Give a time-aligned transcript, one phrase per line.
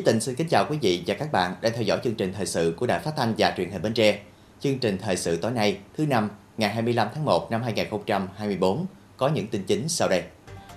[0.00, 2.32] Chí Tình xin kính chào quý vị và các bạn đang theo dõi chương trình
[2.32, 4.18] thời sự của Đài Phát thanh và Truyền hình Bến Tre.
[4.60, 8.86] Chương trình thời sự tối nay, thứ năm, ngày 25 tháng 1 năm 2024
[9.16, 10.22] có những tin chính sau đây.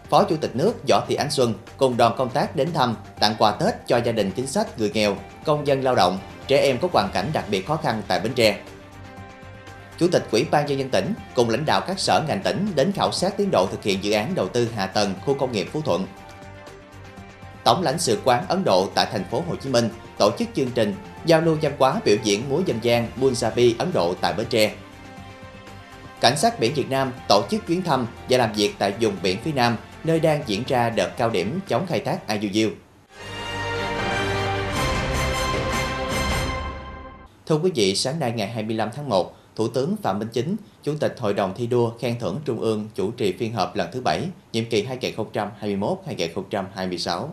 [0.10, 3.36] Phó Chủ tịch nước Võ Thị Ánh Xuân cùng đoàn công tác đến thăm, tặng
[3.40, 6.78] quà Tết cho gia đình chính sách người nghèo, công dân lao động, trẻ em
[6.82, 8.60] có hoàn cảnh đặc biệt khó khăn tại Bến Tre.
[10.00, 12.92] Chủ tịch Ủy ban nhân dân tỉnh cùng lãnh đạo các sở ngành tỉnh đến
[12.92, 15.68] khảo sát tiến độ thực hiện dự án đầu tư hạ tầng khu công nghiệp
[15.72, 16.06] Phú Thuận.
[17.64, 20.72] Tổng lãnh sự quán Ấn Độ tại thành phố Hồ Chí Minh tổ chức chương
[20.76, 20.96] trình
[21.26, 24.74] giao lưu văn hóa biểu diễn múa dân gian Punjabi Ấn Độ tại Bến Tre.
[26.22, 29.38] Cảnh sát biển Việt Nam tổ chức chuyến thăm và làm việc tại vùng biển
[29.44, 32.70] phía Nam, nơi đang diễn ra đợt cao điểm chống khai thác IUU.
[37.46, 40.94] Thưa quý vị, sáng nay ngày 25 tháng 1, Thủ tướng Phạm Minh Chính, Chủ
[41.00, 44.02] tịch Hội đồng thi đua khen thưởng Trung ương chủ trì phiên họp lần thứ
[44.02, 44.88] 7, nhiệm kỳ
[45.66, 47.28] 2021-2026.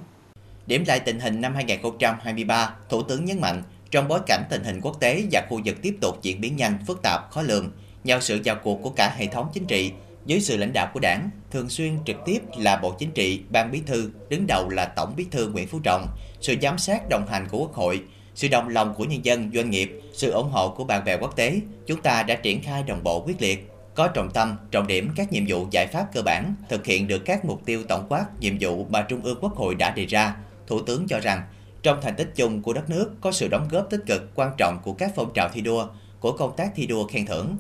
[0.71, 4.81] Điểm lại tình hình năm 2023, Thủ tướng nhấn mạnh, trong bối cảnh tình hình
[4.81, 7.71] quốc tế và khu vực tiếp tục diễn biến nhanh, phức tạp, khó lường,
[8.05, 9.93] nhờ sự vào cuộc của cả hệ thống chính trị,
[10.27, 13.71] dưới sự lãnh đạo của đảng, thường xuyên trực tiếp là Bộ Chính trị, Ban
[13.71, 16.07] Bí thư, đứng đầu là Tổng Bí thư Nguyễn Phú Trọng,
[16.41, 18.03] sự giám sát đồng hành của Quốc hội,
[18.35, 21.37] sự đồng lòng của nhân dân, doanh nghiệp, sự ủng hộ của bạn bè quốc
[21.37, 25.11] tế, chúng ta đã triển khai đồng bộ quyết liệt, có trọng tâm, trọng điểm
[25.17, 28.25] các nhiệm vụ giải pháp cơ bản, thực hiện được các mục tiêu tổng quát,
[28.41, 30.37] nhiệm vụ mà Trung ương Quốc hội đã đề ra.
[30.71, 31.43] Thủ tướng cho rằng,
[31.83, 34.79] trong thành tích chung của đất nước có sự đóng góp tích cực quan trọng
[34.85, 35.87] của các phong trào thi đua,
[36.21, 37.57] của công tác thi đua khen thưởng.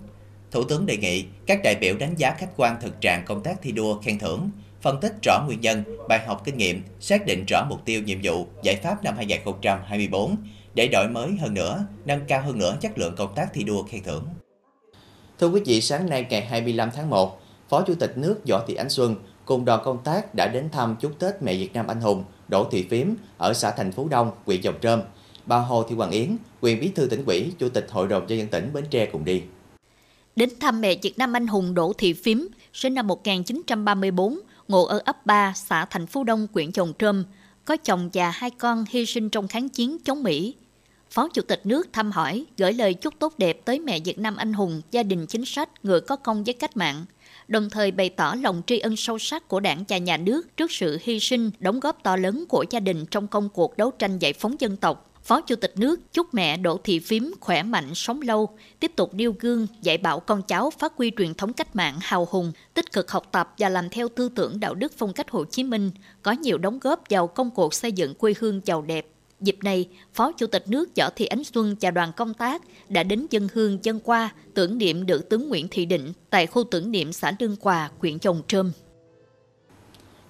[0.50, 3.62] Thủ tướng đề nghị các đại biểu đánh giá khách quan thực trạng công tác
[3.62, 7.44] thi đua khen thưởng, phân tích rõ nguyên nhân, bài học kinh nghiệm, xác định
[7.48, 10.36] rõ mục tiêu nhiệm vụ, giải pháp năm 2024
[10.74, 13.82] để đổi mới hơn nữa, nâng cao hơn nữa chất lượng công tác thi đua
[13.82, 14.24] khen thưởng.
[15.38, 18.74] Thưa quý vị, sáng nay ngày 25 tháng 1, Phó Chủ tịch nước Võ Thị
[18.74, 19.16] Ánh Xuân
[19.50, 22.66] cùng đoàn công tác đã đến thăm chúc Tết mẹ Việt Nam anh hùng Đỗ
[22.70, 23.06] Thị Phiếm
[23.38, 25.02] ở xã Thành Phú Đông, huyện Dòng Trơm.
[25.46, 28.38] Bà Hồ Thị Hoàng Yến, quyền bí thư tỉnh ủy, Chủ tịch Hội đồng nhân
[28.38, 29.42] dân tỉnh Bến Tre cùng đi.
[30.36, 32.38] Đến thăm mẹ Việt Nam anh hùng Đỗ Thị Phiếm,
[32.72, 37.24] sinh năm 1934, ngụ ở ấp 3, xã Thành Phú Đông, huyện Dòng Trơm,
[37.64, 40.54] có chồng và hai con hy sinh trong kháng chiến chống Mỹ.
[41.10, 44.36] Phó Chủ tịch nước thăm hỏi, gửi lời chúc tốt đẹp tới mẹ Việt Nam
[44.36, 47.04] anh hùng, gia đình chính sách, người có công với cách mạng,
[47.50, 50.72] đồng thời bày tỏ lòng tri ân sâu sắc của đảng và nhà nước trước
[50.72, 54.18] sự hy sinh, đóng góp to lớn của gia đình trong công cuộc đấu tranh
[54.18, 55.06] giải phóng dân tộc.
[55.22, 58.48] Phó Chủ tịch nước chúc mẹ Đỗ Thị Phím khỏe mạnh, sống lâu,
[58.80, 62.28] tiếp tục điêu gương, dạy bảo con cháu phát huy truyền thống cách mạng hào
[62.30, 65.44] hùng, tích cực học tập và làm theo tư tưởng đạo đức phong cách Hồ
[65.44, 65.90] Chí Minh,
[66.22, 69.06] có nhiều đóng góp vào công cuộc xây dựng quê hương giàu đẹp.
[69.40, 73.02] Dịp này, Phó Chủ tịch nước Võ Thị Ánh Xuân và đoàn công tác đã
[73.02, 76.90] đến dân hương dân qua tưởng niệm nữ tướng Nguyễn Thị Định tại khu tưởng
[76.90, 78.72] niệm xã Lương Quà, huyện Chồng Trơm.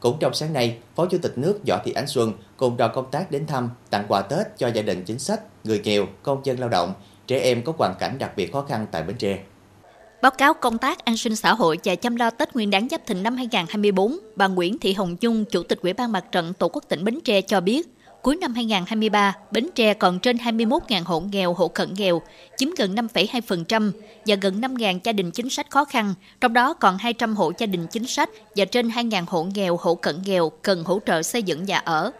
[0.00, 3.10] Cũng trong sáng nay, Phó Chủ tịch nước Võ Thị Ánh Xuân cùng đoàn công
[3.10, 6.58] tác đến thăm, tặng quà Tết cho gia đình chính sách, người nghèo, công dân
[6.58, 6.92] lao động,
[7.26, 9.38] trẻ em có hoàn cảnh đặc biệt khó khăn tại Bến Tre.
[10.22, 13.06] Báo cáo công tác an sinh xã hội và chăm lo Tết Nguyên đán Giáp
[13.06, 16.68] Thìn năm 2024, bà Nguyễn Thị Hồng Dung, Chủ tịch Ủy ban Mặt trận Tổ
[16.68, 17.88] quốc tỉnh Bến Tre cho biết,
[18.22, 22.22] Cuối năm 2023, Bến Tre còn trên 21.000 hộ nghèo, hộ cận nghèo,
[22.56, 23.92] chiếm gần 5,2%
[24.26, 27.66] và gần 5.000 gia đình chính sách khó khăn, trong đó còn 200 hộ gia
[27.66, 31.42] đình chính sách và trên 2.000 hộ nghèo, hộ cận nghèo cần hỗ trợ xây
[31.42, 32.10] dựng nhà ở.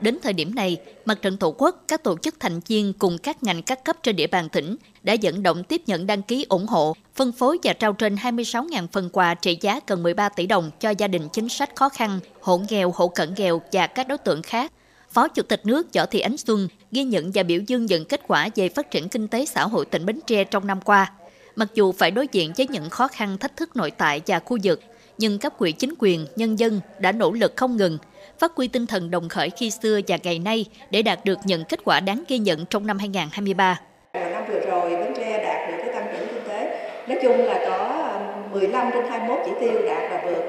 [0.00, 3.42] Đến thời điểm này, Mặt trận Tổ quốc, các tổ chức thành viên cùng các
[3.42, 6.66] ngành các cấp trên địa bàn tỉnh đã vận động tiếp nhận đăng ký ủng
[6.66, 10.70] hộ, phân phối và trao trên 26.000 phần quà trị giá gần 13 tỷ đồng
[10.80, 14.18] cho gia đình chính sách khó khăn, hộ nghèo, hộ cận nghèo và các đối
[14.18, 14.72] tượng khác.
[15.14, 18.20] Phó Chủ tịch nước Võ Thị Ánh Xuân ghi nhận và biểu dương những kết
[18.26, 21.12] quả về phát triển kinh tế xã hội tỉnh Bến Tre trong năm qua.
[21.56, 24.58] Mặc dù phải đối diện với những khó khăn thách thức nội tại và khu
[24.62, 24.80] vực,
[25.18, 27.98] nhưng cấp quỹ chính quyền, nhân dân đã nỗ lực không ngừng,
[28.38, 31.64] phát huy tinh thần đồng khởi khi xưa và ngày nay để đạt được những
[31.64, 33.80] kết quả đáng ghi nhận trong năm 2023.
[34.12, 36.90] Năm vừa rồi, Bến Tre đạt được cái tăng trưởng kinh tế.
[37.08, 38.10] Nói chung là có
[38.52, 40.44] um, 15 trên 21 chỉ tiêu đạt và vượt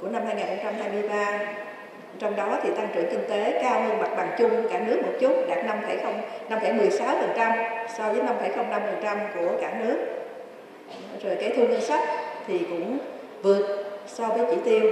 [0.00, 1.69] của năm 2023
[2.20, 5.12] trong đó thì tăng trưởng kinh tế cao hơn mặt bằng chung cả nước một
[5.20, 5.58] chút đạt
[6.50, 9.96] 5,16% so với 5,05% của cả nước.
[11.22, 12.02] Rồi cái thu ngân sách
[12.46, 12.98] thì cũng
[13.42, 14.90] vượt so với chỉ tiêu.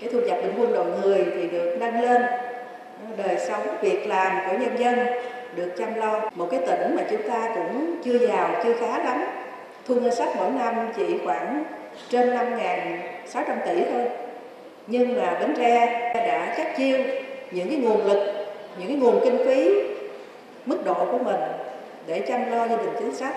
[0.00, 2.22] Cái thu nhập bình quân đầu người thì được nâng lên.
[3.16, 5.06] Đời sống việc làm của nhân dân
[5.56, 6.20] được chăm lo.
[6.34, 9.24] Một cái tỉnh mà chúng ta cũng chưa giàu chưa khá lắm.
[9.86, 11.64] Thu ngân sách mỗi năm chỉ khoảng
[12.08, 14.23] trên 5.600 tỷ thôi
[14.86, 16.98] nhưng mà Bến Tre đã chắc chiêu
[17.50, 18.18] những cái nguồn lực
[18.78, 19.70] những cái nguồn kinh phí
[20.66, 21.40] mức độ của mình
[22.06, 23.34] để chăm lo gia đình chính sách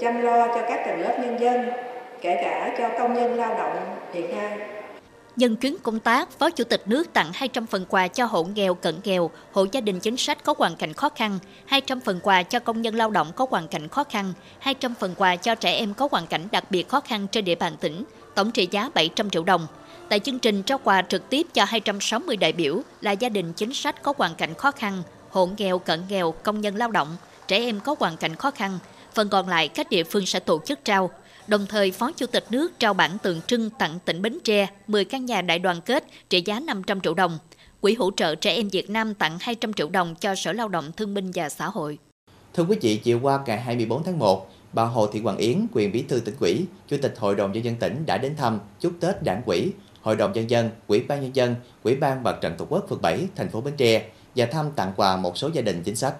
[0.00, 1.70] chăm lo cho các tầng lớp nhân dân
[2.20, 4.58] kể cả cho công nhân lao động hiện nay
[5.36, 8.74] Nhân chuyến công tác, Phó Chủ tịch nước tặng 200 phần quà cho hộ nghèo,
[8.74, 12.42] cận nghèo, hộ gia đình chính sách có hoàn cảnh khó khăn, 200 phần quà
[12.42, 15.72] cho công nhân lao động có hoàn cảnh khó khăn, 200 phần quà cho trẻ
[15.72, 18.04] em có hoàn cảnh đặc biệt khó khăn trên địa bàn tỉnh,
[18.34, 19.66] tổng trị giá 700 triệu đồng.
[20.08, 23.74] Tại chương trình trao quà trực tiếp cho 260 đại biểu là gia đình chính
[23.74, 27.16] sách có hoàn cảnh khó khăn, hộ nghèo, cận nghèo, công nhân lao động,
[27.48, 28.78] trẻ em có hoàn cảnh khó khăn.
[29.14, 31.10] Phần còn lại các địa phương sẽ tổ chức trao.
[31.46, 35.04] Đồng thời, Phó Chủ tịch nước trao bản tượng trưng tặng tỉnh Bến Tre 10
[35.04, 37.38] căn nhà đại đoàn kết trị giá 500 triệu đồng.
[37.80, 40.92] Quỹ hỗ trợ trẻ em Việt Nam tặng 200 triệu đồng cho Sở Lao động
[40.96, 41.98] Thương binh và Xã hội.
[42.54, 45.92] Thưa quý vị, chiều qua ngày 24 tháng 1, bà Hồ Thị Hoàng Yến, quyền
[45.92, 48.92] bí thư tỉnh ủy, Chủ tịch Hội đồng nhân dân tỉnh đã đến thăm, chúc
[49.00, 49.72] Tết Đảng ủy,
[50.02, 53.02] Hội đồng nhân dân, Ủy ban nhân dân, Ủy ban Mặt trận Tổ quốc phường
[53.02, 54.02] 7, thành phố Bến Tre
[54.36, 56.14] và thăm tặng quà một số gia đình chính sách.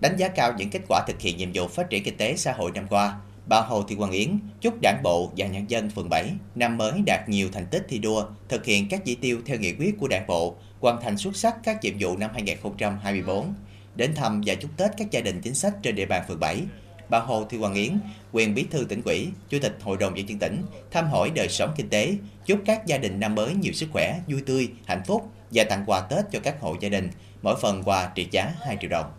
[0.00, 2.52] Đánh giá cao những kết quả thực hiện nhiệm vụ phát triển kinh tế xã
[2.52, 3.16] hội năm qua,
[3.46, 6.92] bà Hồ Thị Hoàng Yến chúc Đảng bộ và nhân dân phường 7 năm mới
[7.06, 10.08] đạt nhiều thành tích thi đua, thực hiện các chỉ tiêu theo nghị quyết của
[10.08, 13.54] Đảng bộ, hoàn thành xuất sắc các nhiệm vụ năm 2024.
[13.94, 16.62] Đến thăm và chúc Tết các gia đình chính sách trên địa bàn phường 7,
[17.08, 17.98] bà Hồ Thị Hoàng Yến,
[18.32, 21.48] quyền bí thư tỉnh ủy, chủ tịch hội đồng nhân dân tỉnh, thăm hỏi đời
[21.48, 22.14] sống kinh tế,
[22.46, 25.84] chúc các gia đình năm mới nhiều sức khỏe, vui tươi, hạnh phúc và tặng
[25.86, 27.10] quà Tết cho các hộ gia đình,
[27.42, 29.12] mỗi phần quà trị giá 2 triệu đồng.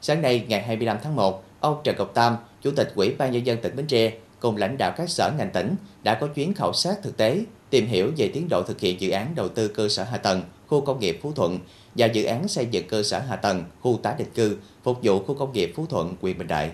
[0.00, 3.46] Sáng nay, ngày 25 tháng 1, ông Trần Ngọc Tam, Chủ tịch Ủy ban Nhân
[3.46, 6.72] dân tỉnh Bến Tre, cùng lãnh đạo các sở ngành tỉnh đã có chuyến khảo
[6.72, 7.40] sát thực tế,
[7.70, 10.42] tìm hiểu về tiến độ thực hiện dự án đầu tư cơ sở hạ tầng,
[10.66, 11.58] khu công nghiệp Phú Thuận
[11.94, 15.18] và dự án xây dựng cơ sở hạ tầng, khu tái định cư, phục vụ
[15.18, 16.70] khu công nghiệp Phú Thuận, huyện Bình Đại.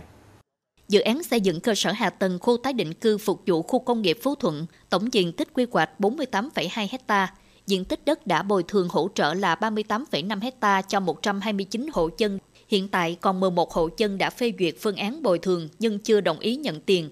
[0.89, 3.79] Dự án xây dựng cơ sở hạ tầng khu tái định cư phục vụ khu
[3.79, 7.35] công nghiệp Phú Thuận, tổng diện tích quy hoạch 48,2 hecta,
[7.67, 12.39] diện tích đất đã bồi thường hỗ trợ là 38,5 hecta cho 129 hộ dân.
[12.69, 16.21] Hiện tại còn 11 hộ dân đã phê duyệt phương án bồi thường nhưng chưa
[16.21, 17.11] đồng ý nhận tiền.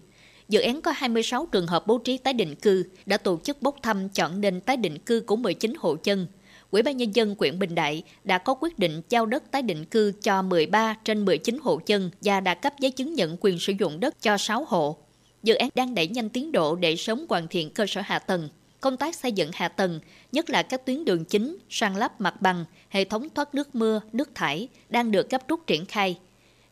[0.48, 3.76] Dự án có 26 trường hợp bố trí tái định cư, đã tổ chức bốc
[3.82, 6.26] thăm chọn nền tái định cư của 19 hộ dân.
[6.70, 9.84] Ủy ban Nhân dân huyện Bình Đại đã có quyết định giao đất tái định
[9.84, 13.72] cư cho 13 trên 19 hộ dân và đã cấp giấy chứng nhận quyền sử
[13.78, 14.96] dụng đất cho 6 hộ.
[15.42, 18.48] Dự án đang đẩy nhanh tiến độ để sớm hoàn thiện cơ sở hạ tầng.
[18.80, 20.00] Công tác xây dựng hạ tầng,
[20.32, 24.00] nhất là các tuyến đường chính, san lắp mặt bằng, hệ thống thoát nước mưa,
[24.12, 26.18] nước thải đang được gấp rút triển khai.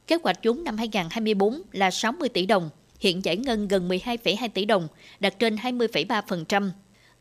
[0.07, 2.71] Kế hoạch vốn năm 2024 là 60 tỷ đồng,
[3.01, 4.89] hiện giải ngân gần 12,2 tỷ đồng,
[5.21, 6.71] đạt trên 20,3%.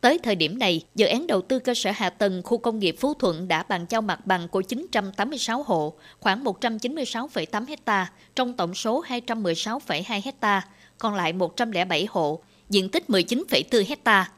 [0.04, 2.96] Tới thời điểm này, dự án đầu tư cơ sở hạ tầng khu công nghiệp
[3.00, 8.76] Phú Thuận đã bàn giao mặt bằng của 986 hộ, khoảng 196,8 hecta trong tổng
[8.76, 10.68] số 216,2 hecta,
[10.98, 12.40] còn lại 107 hộ,
[12.70, 14.32] diện tích 19,4 hecta.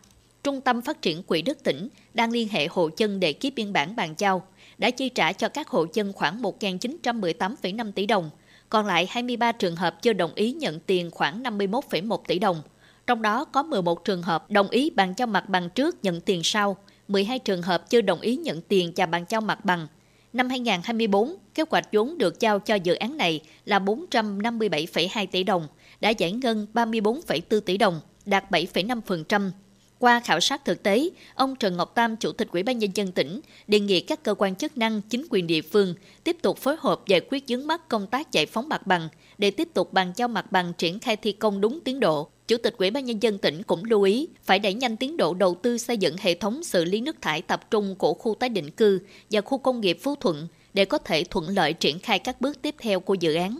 [0.44, 3.74] Trung tâm Phát triển Quỹ đất tỉnh đang liên hệ hộ dân để ký biên
[3.74, 4.48] bản bàn giao,
[4.78, 8.30] đã chi trả cho các hộ dân khoảng 1.918,5 tỷ đồng,
[8.70, 12.62] còn lại 23 trường hợp chưa đồng ý nhận tiền khoảng 51,1 tỷ đồng–
[13.08, 16.42] trong đó có 11 trường hợp đồng ý bàn giao mặt bằng trước nhận tiền
[16.44, 19.88] sau, 12 trường hợp chưa đồng ý nhận tiền và bàn giao mặt bằng.
[20.34, 25.68] Năm 2024, kế hoạch vốn được giao cho dự án này là 457,2 tỷ đồng,
[26.02, 29.52] đã giải ngân 34,4 tỷ đồng, đạt 7,5%.
[30.00, 33.12] Qua khảo sát thực tế, ông Trần Ngọc Tam, Chủ tịch Ủy ban Nhân dân
[33.12, 36.76] tỉnh, đề nghị các cơ quan chức năng, chính quyền địa phương tiếp tục phối
[36.80, 40.14] hợp giải quyết vướng mắt công tác giải phóng mặt bằng để tiếp tục bàn
[40.16, 42.30] giao mặt bằng triển khai thi công đúng tiến độ.
[42.48, 45.34] Chủ tịch Ủy ban Nhân dân tỉnh cũng lưu ý phải đẩy nhanh tiến độ
[45.34, 48.50] đầu tư xây dựng hệ thống xử lý nước thải tập trung của khu tái
[48.50, 52.20] định cư và khu công nghiệp Phú Thuận để có thể thuận lợi triển khai
[52.20, 53.60] các bước tiếp theo của dự án.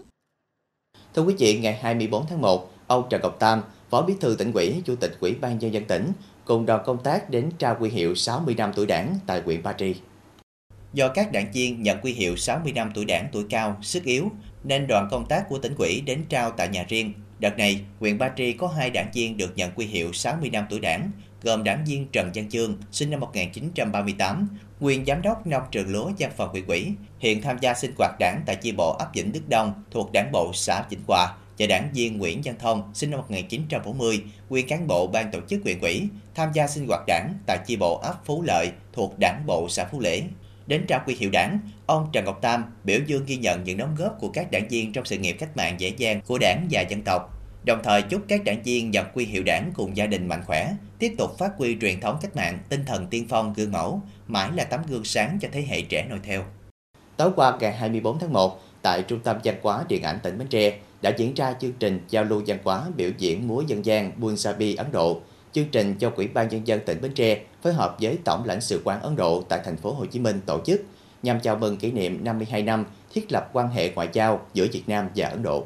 [1.16, 4.52] Thưa quý vị, ngày 24 tháng 1, ông Trần Ngọc Tam, Phó Bí thư tỉnh
[4.54, 6.12] ủy, Chủ tịch Ủy ban Nhân dân tỉnh
[6.46, 9.74] cùng đoàn công tác đến trao quy hiệu 60 năm tuổi đảng tại huyện Ba
[9.74, 9.96] Tri.
[10.94, 14.32] Do các đảng viên nhận quy hiệu 60 năm tuổi đảng tuổi cao, sức yếu,
[14.64, 18.18] nên đoàn công tác của tỉnh ủy đến trao tại nhà riêng Đợt này, huyện
[18.18, 21.12] Ba Tri có hai đảng viên được nhận quy hiệu 60 năm tuổi đảng,
[21.44, 24.48] gồm đảng viên Trần Văn Chương, sinh năm 1938,
[24.80, 28.12] nguyên giám đốc nông trường lúa văn phòng huyện ủy, hiện tham gia sinh hoạt
[28.20, 31.28] đảng tại chi bộ ấp Vĩnh Đức Đông thuộc đảng bộ xã Vĩnh Hòa,
[31.60, 35.62] và đảng viên Nguyễn Văn Thông, sinh năm 1940, nguyên cán bộ ban tổ chức
[35.64, 39.44] huyện ủy, tham gia sinh hoạt đảng tại chi bộ ấp Phú Lợi thuộc đảng
[39.46, 40.24] bộ xã Phú Lễ.
[40.68, 43.96] Đến trao quy hiệu đảng, ông Trần Ngọc Tam biểu dương ghi nhận những đóng
[43.98, 46.82] góp của các đảng viên trong sự nghiệp cách mạng dễ dàng của đảng và
[46.82, 47.22] dân tộc,
[47.66, 50.74] đồng thời chúc các đảng viên nhận quy hiệu đảng cùng gia đình mạnh khỏe,
[51.00, 54.50] tiếp tục phát huy truyền thống cách mạng, tinh thần tiên phong gương mẫu, mãi
[54.56, 56.44] là tấm gương sáng cho thế hệ trẻ noi theo.
[57.18, 60.48] Tối qua ngày 24 tháng 1, tại Trung tâm Văn hóa Điện ảnh tỉnh Bến
[60.48, 64.12] Tre đã diễn ra chương trình giao lưu văn hóa biểu diễn múa dân gian
[64.18, 65.22] Bunsabi Ấn Độ.
[65.56, 68.62] Chương trình do Ủy ban nhân dân tỉnh Bến Tre phối hợp với Tổng lãnh
[68.62, 70.82] sự quán Ấn Độ tại thành phố Hồ Chí Minh tổ chức
[71.24, 74.84] nhằm chào mừng kỷ niệm 52 năm thiết lập quan hệ ngoại giao giữa Việt
[74.88, 75.66] Nam và Ấn Độ.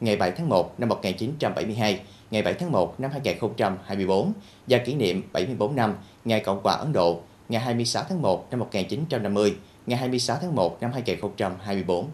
[0.00, 4.32] Ngày 7 tháng 1 năm 1972, ngày 7 tháng 1 năm 2024
[4.66, 8.60] và kỷ niệm 74 năm ngày Cộng hòa Ấn Độ ngày 26 tháng 1 năm
[8.60, 12.08] 1950, ngày 26 tháng 1 năm 2024.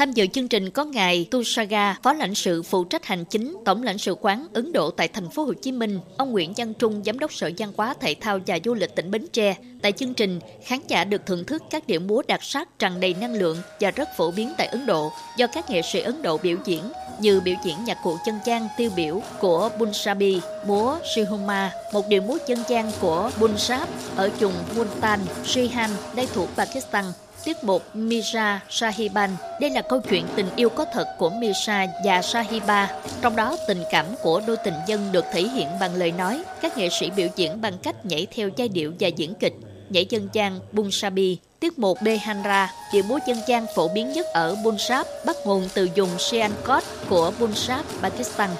[0.00, 3.82] Tham dự chương trình có ngài Tusaga, Phó lãnh sự phụ trách hành chính Tổng
[3.82, 7.02] lãnh sự quán Ấn Độ tại thành phố Hồ Chí Minh, ông Nguyễn Văn Trung,
[7.06, 9.54] Giám đốc Sở Văn hóa Thể thao và Du lịch tỉnh Bến Tre.
[9.82, 13.14] Tại chương trình, khán giả được thưởng thức các điệu múa đặc sắc tràn đầy
[13.14, 16.38] năng lượng và rất phổ biến tại Ấn Độ do các nghệ sĩ Ấn Độ
[16.38, 16.82] biểu diễn
[17.20, 22.22] như biểu diễn nhạc cụ chân trang tiêu biểu của Punjabi, múa Sihuma, một điệu
[22.22, 27.04] múa chân trang của Punjab ở vùng Multan, Srihan, đây thuộc Pakistan
[27.44, 29.30] tiết mục Mira Sahiban.
[29.60, 32.90] Đây là câu chuyện tình yêu có thật của Mira và Sahiba.
[33.22, 36.42] Trong đó tình cảm của đôi tình nhân được thể hiện bằng lời nói.
[36.60, 39.54] Các nghệ sĩ biểu diễn bằng cách nhảy theo giai điệu và diễn kịch.
[39.90, 44.56] Nhảy dân gian Bunsabi, tiết mục Dehanra, điệu múa dân gian phổ biến nhất ở
[44.64, 48.50] Punjab, bắt nguồn từ vùng Siankot của Punjab, Pakistan.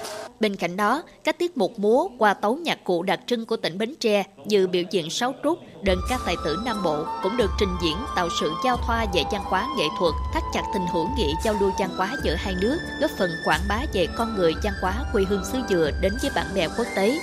[0.41, 3.79] Bên cạnh đó, các tiết mục múa qua tấu nhạc cụ đặc trưng của tỉnh
[3.79, 7.51] Bến Tre như biểu diễn sáu trúc, đơn ca tài tử Nam Bộ cũng được
[7.61, 11.09] trình diễn tạo sự giao thoa về văn hóa nghệ thuật, thắt chặt tình hữu
[11.17, 14.53] nghị giao lưu văn hóa giữa hai nước, góp phần quảng bá về con người
[14.65, 17.19] văn hóa quê hương xứ Dừa đến với bạn bè quốc tế.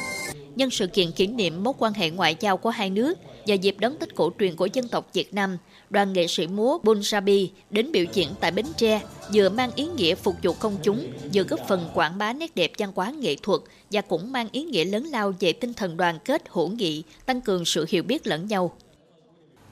[0.55, 3.75] Nhân sự kiện kỷ niệm mối quan hệ ngoại giao của hai nước và dịp
[3.79, 5.57] đón Tết cổ truyền của dân tộc Việt Nam,
[5.89, 9.01] đoàn nghệ sĩ múa Punjabi đến biểu diễn tại Bến Tre
[9.33, 12.71] vừa mang ý nghĩa phục vụ công chúng, vừa góp phần quảng bá nét đẹp
[12.77, 16.19] văn hóa nghệ thuật và cũng mang ý nghĩa lớn lao về tinh thần đoàn
[16.25, 18.71] kết hữu nghị, tăng cường sự hiểu biết lẫn nhau.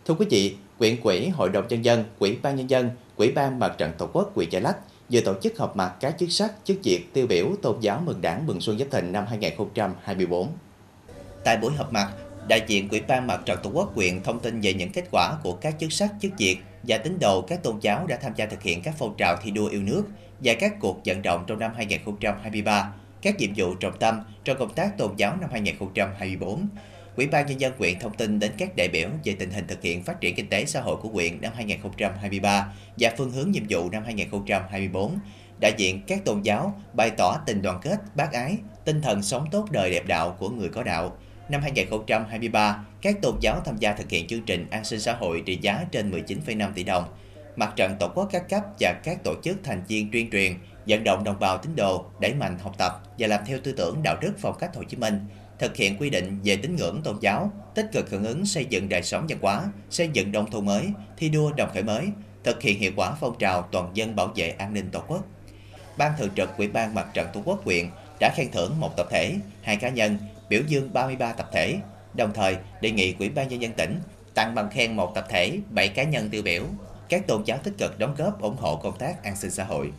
[0.05, 3.59] Thưa quý vị, Quyện quỹ Hội đồng Nhân dân, Quỹ ban Nhân dân, Quỹ ban
[3.59, 4.77] Mặt trận Tổ quốc huyện Gia Lách
[5.11, 8.21] vừa tổ chức họp mặt các chức sắc, chức việc tiêu biểu tôn giáo mừng
[8.21, 10.47] đảng mừng xuân Giáp Thìn năm 2024.
[11.43, 12.11] Tại buổi họp mặt,
[12.47, 15.37] đại diện Ủy ban Mặt trận Tổ quốc huyện thông tin về những kết quả
[15.43, 18.45] của các chức sắc, chức việc và tín đồ các tôn giáo đã tham gia
[18.45, 20.03] thực hiện các phong trào thi đua yêu nước
[20.39, 24.73] và các cuộc vận động trong năm 2023, các nhiệm vụ trọng tâm trong công
[24.73, 26.67] tác tôn giáo năm 2024.
[27.15, 29.81] Ủy ban nhân dân huyện thông tin đến các đại biểu về tình hình thực
[29.81, 33.63] hiện phát triển kinh tế xã hội của huyện năm 2023 và phương hướng nhiệm
[33.69, 35.19] vụ năm 2024.
[35.59, 39.45] Đại diện các tôn giáo bày tỏ tình đoàn kết, bác ái, tinh thần sống
[39.51, 41.17] tốt đời đẹp đạo của người có đạo,
[41.49, 45.43] Năm 2023, các tôn giáo tham gia thực hiện chương trình an sinh xã hội
[45.45, 47.03] trị giá trên 19,5 tỷ đồng.
[47.55, 50.53] Mặt trận Tổ quốc các cấp và các tổ chức thành viên tuyên truyền,
[50.87, 54.03] vận động đồng bào tín đồ đẩy mạnh học tập và làm theo tư tưởng
[54.03, 55.19] đạo đức phong cách Hồ Chí Minh,
[55.59, 58.89] thực hiện quy định về tín ngưỡng tôn giáo, tích cực hưởng ứng xây dựng
[58.89, 60.87] đời sống văn hóa, xây dựng nông thôn mới,
[61.17, 62.07] thi đua đồng khởi mới,
[62.43, 65.25] thực hiện hiệu quả phong trào toàn dân bảo vệ an ninh Tổ quốc.
[65.97, 69.07] Ban thường trực Ủy ban Mặt trận Tổ quốc huyện đã khen thưởng một tập
[69.09, 70.17] thể, hai cá nhân
[70.49, 71.77] biểu dương 33 tập thể,
[72.13, 73.99] đồng thời đề nghị Ủy ban nhân dân tỉnh
[74.33, 76.63] tặng bằng khen một tập thể, 7 cá nhân tiêu biểu,
[77.09, 79.91] các tôn giáo tích cực đóng góp ủng hộ công tác an sinh xã hội.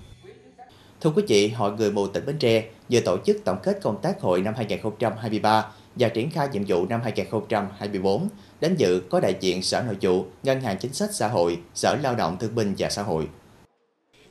[1.00, 4.02] Thưa quý vị, Hội Người mù tỉnh Bến Tre vừa tổ chức tổng kết công
[4.02, 8.28] tác hội năm 2023 và triển khai nhiệm vụ năm 2024.
[8.60, 11.96] Đến dự có đại diện Sở Nội vụ, Ngân hàng Chính sách Xã hội, Sở
[12.02, 13.28] Lao động Thương binh và Xã hội.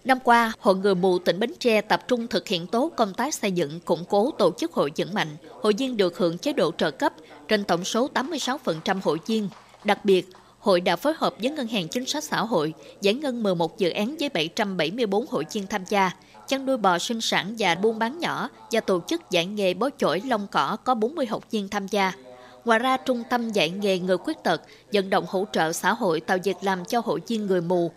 [0.06, 3.34] Năm qua, Hội Người mù tỉnh Bến Tre tập trung thực hiện tốt công tác
[3.34, 5.38] xây dựng, củng cố tổ chức hội vững mạnh.
[5.62, 7.14] Hội viên được hưởng chế độ trợ cấp
[7.48, 9.50] trên tổng số 86% hội viên.
[9.84, 13.44] Đặc biệt, hội đã phối hợp với Ngân hàng Chính sách Xã hội giải ngân
[13.44, 16.12] 11 dự án với 774 hội viên tham gia,
[16.48, 19.90] chăn nuôi bò sinh sản và buôn bán nhỏ và tổ chức dạy nghề bó
[19.98, 22.14] chổi lông cỏ có 40 học viên tham gia.
[22.66, 24.62] Ngoài ra, Trung tâm dạy nghề người khuyết tật
[24.94, 27.92] vận động hỗ trợ xã hội tạo việc làm cho hội viên người mù,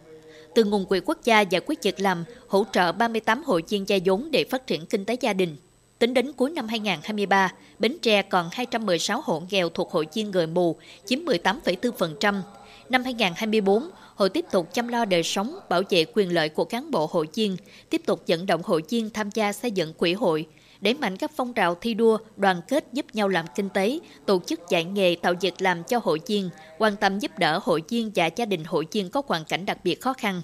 [0.59, 3.99] từ nguồn quỹ quốc gia giải quyết việc làm, hỗ trợ 38 hội viên gia
[4.05, 5.57] vốn để phát triển kinh tế gia đình.
[5.99, 10.47] Tính đến cuối năm 2023, Bến Tre còn 216 hộ nghèo thuộc hội viên người
[10.47, 12.41] mù, chiếm 18,4%.
[12.89, 16.91] Năm 2024, hội tiếp tục chăm lo đời sống, bảo vệ quyền lợi của cán
[16.91, 17.57] bộ hội viên,
[17.91, 20.47] tiếp tục vận động hội viên tham gia xây dựng quỹ hội,
[20.81, 24.41] đẩy mạnh các phong trào thi đua, đoàn kết giúp nhau làm kinh tế, tổ
[24.47, 28.11] chức dạy nghề tạo việc làm cho hội viên, quan tâm giúp đỡ hội viên
[28.15, 30.43] và gia đình hội viên có hoàn cảnh đặc biệt khó khăn.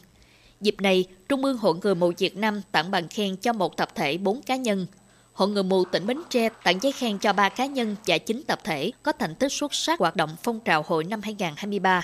[0.60, 3.88] Dịp này, Trung ương Hội Người mù Việt Nam tặng bằng khen cho một tập
[3.94, 4.86] thể 4 cá nhân.
[5.32, 8.42] Hội Người mù tỉnh Bến Tre tặng giấy khen cho 3 cá nhân và 9
[8.46, 12.02] tập thể có thành tích xuất sắc hoạt động phong trào hội năm 2023.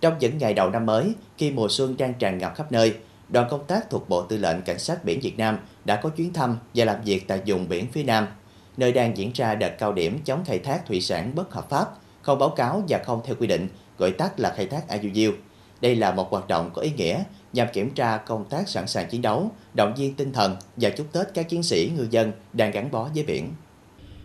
[0.00, 2.94] Trong những ngày đầu năm mới, khi mùa xuân đang tràn ngập khắp nơi,
[3.28, 6.32] đoàn công tác thuộc Bộ Tư lệnh Cảnh sát biển Việt Nam đã có chuyến
[6.32, 8.26] thăm và làm việc tại vùng biển phía Nam,
[8.76, 11.86] nơi đang diễn ra đợt cao điểm chống khai thác thủy sản bất hợp pháp,
[12.22, 13.68] không báo cáo và không theo quy định,
[13.98, 15.32] gọi tắt là khai thác IUU.
[15.80, 19.08] Đây là một hoạt động có ý nghĩa nhằm kiểm tra công tác sẵn sàng
[19.08, 22.70] chiến đấu, động viên tinh thần và chúc Tết các chiến sĩ ngư dân đang
[22.70, 23.52] gắn bó với biển.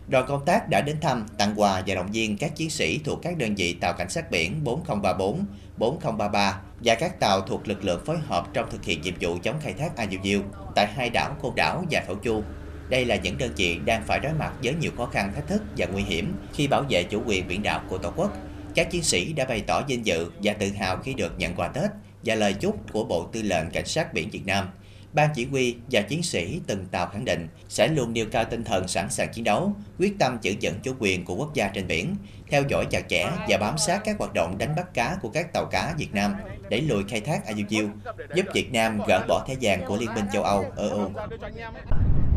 [0.08, 3.22] Đoàn công tác đã đến thăm, tặng quà và động viên các chiến sĩ thuộc
[3.22, 5.44] các đơn vị tàu cảnh sát biển 4034,
[5.76, 9.60] 4033 và các tàu thuộc lực lượng phối hợp trong thực hiện nhiệm vụ chống
[9.62, 10.42] khai thác IUU
[10.74, 12.42] tại hai đảo Côn Đảo và Thổ Chu.
[12.88, 15.62] Đây là những đơn vị đang phải đối mặt với nhiều khó khăn thách thức
[15.76, 18.32] và nguy hiểm khi bảo vệ chủ quyền biển đảo của Tổ quốc.
[18.74, 21.68] Các chiến sĩ đã bày tỏ vinh dự và tự hào khi được nhận quà
[21.68, 21.90] Tết
[22.24, 24.68] và lời chúc của Bộ Tư lệnh Cảnh sát biển Việt Nam.
[25.12, 28.64] Ban chỉ huy và chiến sĩ từng tàu khẳng định sẽ luôn nêu cao tinh
[28.64, 31.86] thần sẵn sàng chiến đấu, quyết tâm giữ vững chủ quyền của quốc gia trên
[31.86, 32.16] biển,
[32.50, 35.52] theo dõi chặt chẽ và bám sát các hoạt động đánh bắt cá của các
[35.52, 36.34] tàu cá Việt Nam,
[36.70, 37.88] đẩy lùi khai thác IUU,
[38.34, 41.10] giúp Việt Nam gỡ bỏ thế vàng của Liên minh châu Âu EU.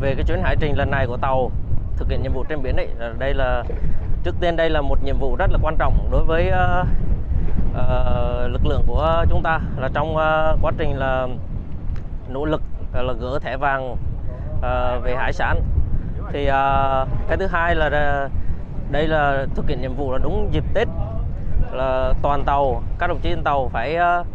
[0.00, 1.50] Về cái chuyến hải trình lần này của tàu
[1.96, 3.64] thực hiện nhiệm vụ trên biển ấy, đây là
[4.24, 6.86] trước tiên đây là một nhiệm vụ rất là quan trọng đối với uh,
[7.70, 11.28] uh, lực lượng của chúng ta là trong uh, quá trình là
[12.28, 15.60] nỗ lực ờ, là gỡ thẻ vàng uh, về hải sản.
[16.32, 17.88] Thì uh, cái thứ hai là
[18.90, 20.88] đây là thực hiện nhiệm vụ là đúng dịp Tết
[21.72, 24.26] là toàn tàu các đồng chí trên tàu phải uh,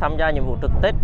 [0.00, 0.94] tham gia nhiệm vụ trực Tết.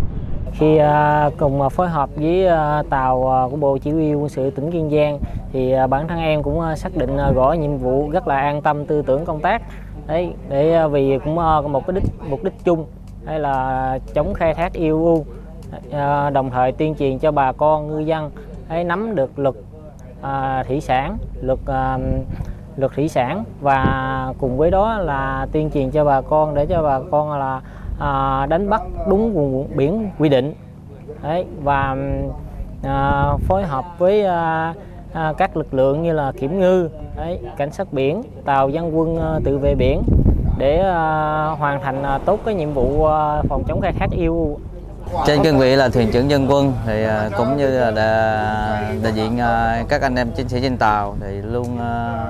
[0.51, 4.49] Khi uh, cùng phối hợp với uh, tàu uh, của Bộ Chỉ huy quân sự
[4.49, 5.19] tỉnh Kiên Giang
[5.53, 9.01] thì bản thân em cũng xác định gõ nhiệm vụ rất là an tâm tư
[9.01, 9.61] tưởng công tác.
[10.07, 11.35] Đấy để vì cũng
[11.71, 12.85] một cái đích mục đích chung
[13.25, 15.25] hay là chống khai thác IUU
[15.91, 18.31] À, đồng thời tuyên truyền cho bà con ngư dân
[18.69, 19.55] ấy nắm được luật
[20.21, 21.97] à, thủy sản luật à,
[22.77, 26.83] luật thủy sản và cùng với đó là tuyên truyền cho bà con để cho
[26.83, 27.61] bà con là
[27.99, 30.53] à, đánh bắt đúng vùng biển quy định.
[31.23, 31.95] Đấy và
[32.83, 34.73] à, phối hợp với à,
[35.13, 39.17] à, các lực lượng như là kiểm ngư đấy, cảnh sát biển tàu dân quân
[39.17, 40.01] à, tự vệ biển
[40.57, 44.59] để à, hoàn thành à, tốt cái nhiệm vụ à, phòng chống khai thác yêu
[45.27, 47.91] trên cương vị là thuyền trưởng dân quân thì à, cũng như là
[49.03, 52.25] đại diện à, các anh em chiến sĩ trên tàu thì luôn à,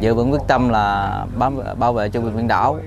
[0.00, 2.78] giữ vững quyết tâm là bám bảo vệ chủ quyền biển đảo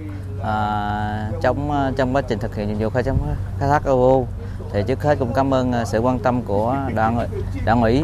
[0.44, 3.14] à, trong trong quá trình thực hiện nhiệm vụ khai thác
[3.60, 4.28] khai thác EU
[4.72, 7.28] thì trước hết cũng cảm ơn sự quan tâm của đảng
[7.66, 8.04] đảng ủy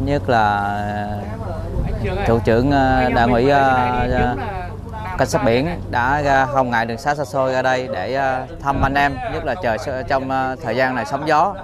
[0.00, 0.84] nhất là
[2.26, 2.70] thủ trưởng
[3.14, 3.50] đảng ủy
[5.18, 8.20] cảnh sát biển đã không ngại đường xa xa xôi ra đây để
[8.60, 9.78] thăm anh em nhất là trời
[10.08, 10.30] trong
[10.62, 11.54] thời gian này sóng gió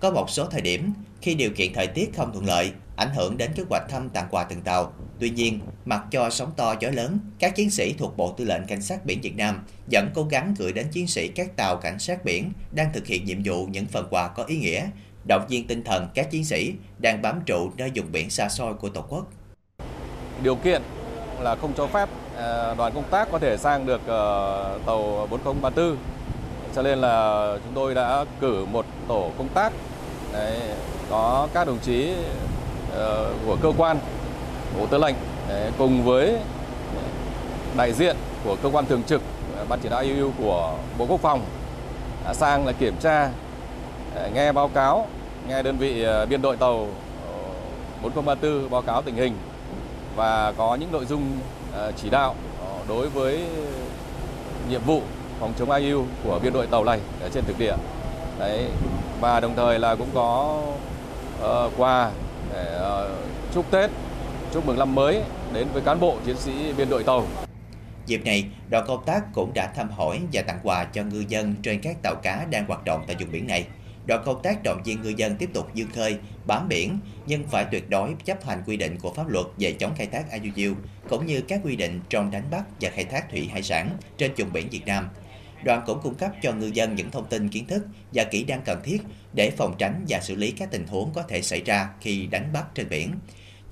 [0.00, 3.36] có một số thời điểm khi điều kiện thời tiết không thuận lợi ảnh hưởng
[3.36, 6.90] đến kế hoạch thăm tặng quà từng tàu Tuy nhiên, mặc cho sóng to gió
[6.90, 10.24] lớn, các chiến sĩ thuộc Bộ Tư lệnh Cảnh sát biển Việt Nam vẫn cố
[10.30, 13.66] gắng gửi đến chiến sĩ các tàu cảnh sát biển đang thực hiện nhiệm vụ
[13.66, 14.86] những phần quà có ý nghĩa,
[15.28, 18.74] động viên tinh thần các chiến sĩ đang bám trụ nơi vùng biển xa xôi
[18.74, 19.26] của Tổ quốc.
[20.42, 20.82] Điều kiện
[21.40, 25.26] là không cho phép à, Ờ, đoàn công tác có thể sang được ờ, tàu
[25.30, 25.96] 4034
[26.74, 29.72] cho nên là chúng tôi đã cử một tổ công tác.
[30.32, 30.60] Đấy,
[31.10, 32.12] có các đồng chí
[32.94, 33.98] ờ, của cơ quan
[34.78, 35.14] Bộ Tư lệnh
[35.78, 36.36] cùng với
[37.76, 39.22] đại diện của cơ quan thường trực
[39.68, 41.44] ban chỉ đạo IU của Bộ Quốc phòng
[42.32, 43.30] sang là kiểm tra
[44.34, 45.06] nghe báo cáo
[45.48, 46.88] nghe đơn vị biên đội tàu
[48.02, 49.34] 4034 báo cáo tình hình.
[50.16, 51.38] Và có những nội dung
[51.74, 53.44] Ờ, chỉ đạo ờ, đối với
[54.68, 55.02] nhiệm vụ
[55.40, 57.74] phòng chống IU của biên đội tàu này ở trên thực địa.
[58.38, 58.68] Đấy
[59.20, 60.62] và đồng thời là cũng có
[61.42, 62.10] uh, quà
[62.52, 63.10] để uh,
[63.54, 63.90] chúc Tết
[64.52, 67.26] chúc mừng năm mới đến với cán bộ chiến sĩ biên đội tàu.
[68.06, 71.54] Dịp này, đoàn công tác cũng đã thăm hỏi và tặng quà cho ngư dân
[71.62, 73.66] trên các tàu cá đang hoạt động tại vùng biển này.
[74.06, 77.66] Đoàn công tác động viên ngư dân tiếp tục dương khơi, bám biển, nhưng phải
[77.70, 80.74] tuyệt đối chấp hành quy định của pháp luật về chống khai thác IUU,
[81.08, 84.34] cũng như các quy định trong đánh bắt và khai thác thủy hải sản trên
[84.36, 85.08] vùng biển Việt Nam.
[85.64, 88.62] Đoàn cũng cung cấp cho ngư dân những thông tin kiến thức và kỹ năng
[88.62, 91.88] cần thiết để phòng tránh và xử lý các tình huống có thể xảy ra
[92.00, 93.12] khi đánh bắt trên biển.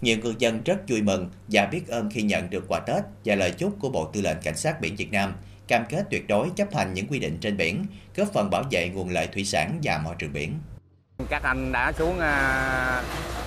[0.01, 3.35] Nhiều ngư dân rất vui mừng và biết ơn khi nhận được quà Tết và
[3.35, 5.35] lời chúc của Bộ Tư lệnh Cảnh sát biển Việt Nam,
[5.71, 8.89] cam kết tuyệt đối chấp hành những quy định trên biển, góp phần bảo vệ
[8.89, 10.59] nguồn lợi thủy sản và môi trường biển.
[11.29, 12.31] Các anh đã xuống à,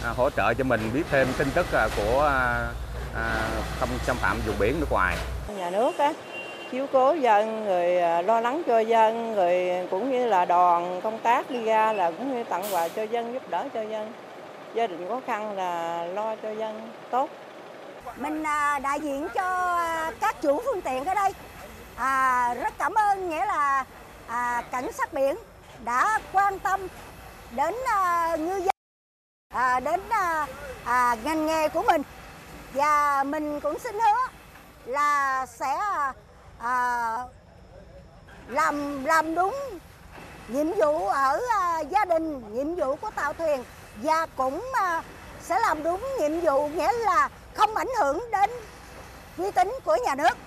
[0.03, 2.31] à, hỗ trợ cho mình biết thêm tin tức à, của
[3.79, 5.17] không xâm phạm vùng biển nước ngoài.
[5.57, 6.13] Nhà nước á,
[6.71, 11.51] chiếu cố dân rồi lo lắng cho dân rồi cũng như là đoàn công tác
[11.51, 14.13] đi ra là cũng như tặng quà cho dân giúp đỡ cho dân
[14.75, 17.29] gia đình khó khăn là lo cho dân tốt
[18.17, 18.43] mình
[18.83, 19.79] đại diện cho
[20.21, 21.31] các chủ phương tiện ở đây
[21.95, 23.85] à, rất cảm ơn nghĩa là
[24.27, 25.35] à, cảnh sát biển
[25.83, 26.87] đã quan tâm
[27.51, 28.75] đến à, ngư dân
[29.53, 30.47] à, đến à,
[30.83, 32.01] à, ngành nghề của mình
[32.73, 34.27] và mình cũng xin hứa
[34.85, 35.77] là sẽ
[36.59, 37.17] à,
[38.47, 39.55] làm làm đúng
[40.47, 43.63] nhiệm vụ ở à, gia đình nhiệm vụ của tàu thuyền
[43.95, 45.03] và cũng à,
[45.41, 48.49] sẽ làm đúng nhiệm vụ nghĩa là không ảnh hưởng đến
[49.37, 50.37] uy tín của nhà nước.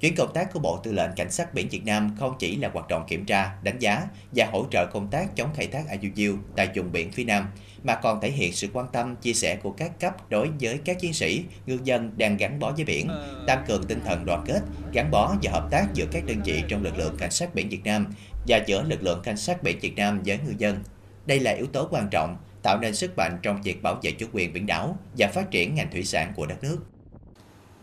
[0.00, 2.70] Chuyến công tác của Bộ Tư lệnh Cảnh sát biển Việt Nam không chỉ là
[2.72, 6.36] hoạt động kiểm tra, đánh giá và hỗ trợ công tác chống khai thác IUU
[6.56, 7.46] tại vùng biển phía Nam,
[7.84, 11.00] mà còn thể hiện sự quan tâm, chia sẻ của các cấp đối với các
[11.00, 13.08] chiến sĩ, ngư dân đang gắn bó với biển,
[13.46, 14.60] tăng cường tinh thần đoàn kết,
[14.92, 17.68] gắn bó và hợp tác giữa các đơn vị trong lực lượng cảnh sát biển
[17.68, 18.06] Việt Nam
[18.48, 20.82] và giữa lực lượng cảnh sát biển Việt Nam với ngư dân.
[21.26, 24.26] Đây là yếu tố quan trọng tạo nên sức mạnh trong việc bảo vệ chủ
[24.32, 26.78] quyền biển đảo và phát triển ngành thủy sản của đất nước.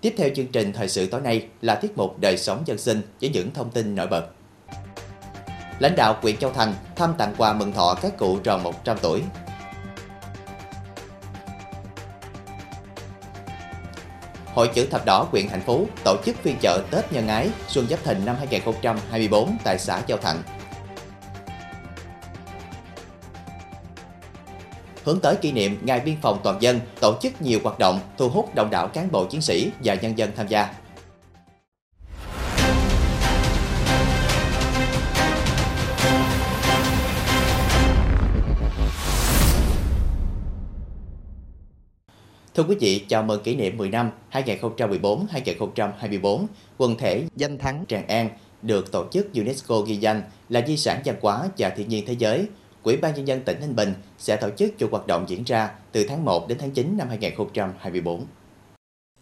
[0.05, 3.01] Tiếp theo chương trình thời sự tối nay là tiết mục đời sống dân sinh
[3.21, 4.25] với những thông tin nổi bật.
[5.79, 9.21] Lãnh đạo huyện Châu Thành thăm tặng quà mừng thọ các cụ tròn 100 tuổi.
[14.45, 17.87] Hội chữ thập đỏ huyện thành phú tổ chức phiên chợ Tết nhân ái Xuân
[17.89, 20.37] Giáp Thìn năm 2024 tại xã Châu Thạnh.
[25.05, 28.29] Hướng tới kỷ niệm Ngày Biên phòng Toàn dân, tổ chức nhiều hoạt động thu
[28.29, 30.73] hút đông đảo cán bộ chiến sĩ và nhân dân tham gia.
[42.55, 46.45] Thưa quý vị, chào mừng kỷ niệm 10 năm 2014-2024,
[46.77, 48.29] quần thể danh thắng Tràng An
[48.61, 52.15] được tổ chức UNESCO ghi danh là di sản văn hóa và thiên nhiên thế
[52.19, 52.47] giới
[52.85, 55.69] Ủy ban Nhân dân tỉnh Ninh Bình sẽ tổ chức chuỗi hoạt động diễn ra
[55.91, 58.25] từ tháng 1 đến tháng 9 năm 2024.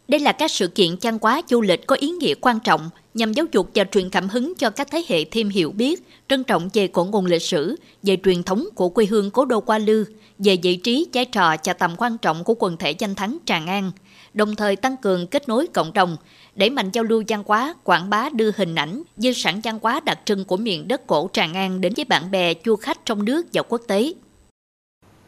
[0.07, 3.33] Đây là các sự kiện văn hóa du lịch có ý nghĩa quan trọng nhằm
[3.33, 6.69] giáo dục và truyền cảm hứng cho các thế hệ thêm hiểu biết, trân trọng
[6.73, 10.05] về cội nguồn lịch sử, về truyền thống của quê hương cố đô Qua Lư,
[10.39, 13.67] về vị trí, vai trò và tầm quan trọng của quần thể danh thắng Tràng
[13.67, 13.91] An,
[14.33, 16.17] đồng thời tăng cường kết nối cộng đồng,
[16.55, 19.99] đẩy mạnh giao lưu văn hóa, quảng bá đưa hình ảnh, di sản văn hóa
[19.99, 23.25] đặc trưng của miền đất cổ Tràng An đến với bạn bè, du khách trong
[23.25, 24.13] nước và quốc tế.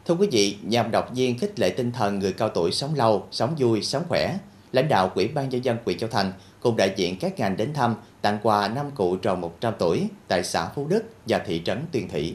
[0.06, 3.28] Thưa quý vị, nhằm động viên khích lệ tinh thần người cao tuổi sống lâu,
[3.32, 4.38] sống vui, sống khỏe,
[4.72, 7.74] lãnh đạo quỹ ban nhân dân huyện Châu Thành cùng đại diện các ngành đến
[7.74, 11.86] thăm tặng quà năm cụ tròn 100 tuổi tại xã Phú Đức và thị trấn
[11.92, 12.34] Tuyên Thị.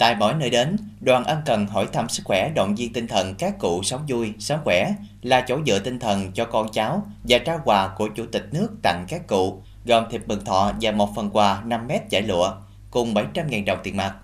[0.00, 3.34] Tại mỗi nơi đến, đoàn ân cần hỏi thăm sức khỏe động viên tinh thần
[3.34, 7.38] các cụ sống vui, sống khỏe là chỗ dựa tinh thần cho con cháu và
[7.38, 11.08] trao quà của Chủ tịch nước tặng các cụ, gồm thịt mừng thọ và một
[11.16, 12.52] phần quà 5 mét giải lụa,
[12.90, 14.14] cùng 700.000 đồng tiền mặt.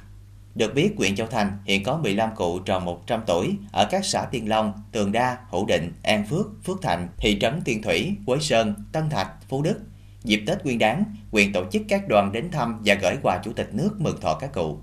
[0.54, 4.24] Được biết, huyện Châu Thành hiện có 15 cụ tròn 100 tuổi ở các xã
[4.30, 8.38] Tiên Long, Tường Đa, Hữu Định, An Phước, Phước thạnh, thị trấn Tiên Thủy, Quế
[8.40, 9.80] Sơn, Tân Thạch, Phú Đức.
[10.24, 13.52] Dịp Tết Nguyên đán, huyện tổ chức các đoàn đến thăm và gửi quà Chủ
[13.52, 14.78] tịch nước mừng thọ các cụ.